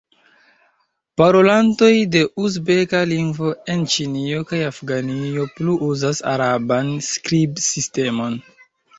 [1.21, 8.39] Parolantoj de uzbeka lingvo en Ĉinio kaj Afganio plu uzas araban skribsistemon.